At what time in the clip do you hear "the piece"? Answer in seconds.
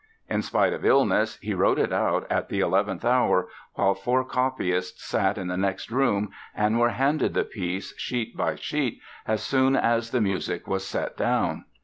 7.35-7.93